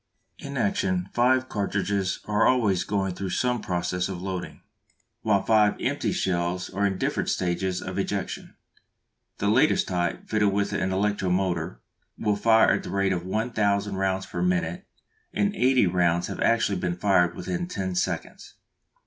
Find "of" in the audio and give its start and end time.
4.09-4.19, 7.83-7.99, 13.13-13.27